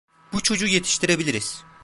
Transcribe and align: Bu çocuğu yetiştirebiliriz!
Bu 0.33 0.41
çocuğu 0.43 0.67
yetiştirebiliriz! 0.67 1.63